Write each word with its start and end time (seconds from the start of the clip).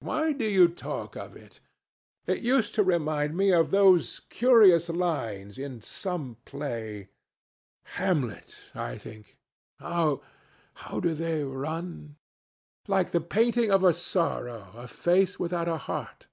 Why 0.00 0.34
do 0.34 0.44
you 0.44 0.68
talk 0.68 1.16
of 1.16 1.34
it? 1.34 1.60
It 2.26 2.42
used 2.42 2.74
to 2.74 2.82
remind 2.82 3.34
me 3.34 3.52
of 3.54 3.70
those 3.70 4.20
curious 4.28 4.90
lines 4.90 5.56
in 5.56 5.80
some 5.80 6.36
play—Hamlet, 6.44 8.70
I 8.74 8.98
think—how 8.98 10.20
do 11.00 11.14
they 11.14 11.42
run?— 11.42 12.16
"Like 12.86 13.12
the 13.12 13.22
painting 13.22 13.70
of 13.70 13.82
a 13.82 13.94
sorrow, 13.94 14.72
A 14.74 14.86
face 14.86 15.38
without 15.40 15.68
a 15.70 15.78
heart." 15.78 16.26